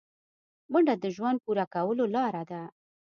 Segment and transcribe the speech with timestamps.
[0.71, 2.61] منډه د ژوند پوره کولو لاره ده